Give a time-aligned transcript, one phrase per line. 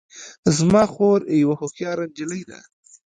[0.57, 2.59] زما خور یوه هوښیاره نجلۍ ده